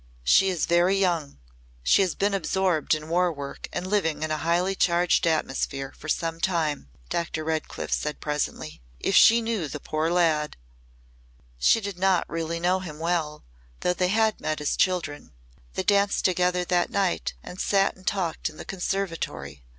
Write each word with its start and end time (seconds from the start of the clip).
"She 0.23 0.49
is 0.49 0.65
very 0.65 0.97
young. 0.97 1.37
She 1.83 2.01
has 2.01 2.15
been 2.15 2.33
absorbed 2.33 2.95
in 2.95 3.07
war 3.07 3.31
work 3.31 3.67
and 3.71 3.85
living 3.85 4.23
in 4.23 4.31
a 4.31 4.37
highly 4.39 4.73
charged 4.73 5.27
atmosphere 5.27 5.93
for 5.95 6.09
some 6.09 6.39
time." 6.39 6.89
Dr. 7.11 7.43
Redcliff 7.43 7.93
said 7.93 8.19
presently, 8.19 8.81
"If 8.99 9.15
she 9.15 9.43
knew 9.43 9.67
the 9.67 9.79
poor 9.79 10.09
lad" 10.09 10.57
"She 11.59 11.79
did 11.79 11.99
not 11.99 12.27
really 12.27 12.59
know 12.59 12.79
him 12.79 12.97
well, 12.97 13.43
though 13.81 13.93
they 13.93 14.07
had 14.07 14.41
met 14.41 14.59
as 14.59 14.75
children. 14.75 15.33
They 15.75 15.83
danced 15.83 16.25
together 16.25 16.65
that 16.65 16.89
night 16.89 17.35
and 17.43 17.61
sat 17.61 17.95
and 17.95 18.07
talked 18.07 18.49
in 18.49 18.57
the 18.57 18.65
conservatory. 18.65 19.63